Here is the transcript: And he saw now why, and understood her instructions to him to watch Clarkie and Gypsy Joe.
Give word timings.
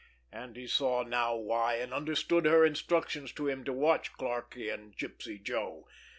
And 0.31 0.55
he 0.55 0.65
saw 0.65 1.03
now 1.03 1.35
why, 1.35 1.75
and 1.75 1.93
understood 1.93 2.47
her 2.47 2.65
instructions 2.65 3.31
to 3.33 3.47
him 3.47 3.63
to 3.65 3.71
watch 3.71 4.13
Clarkie 4.13 4.73
and 4.73 4.97
Gypsy 4.97 5.39
Joe. 5.39 5.87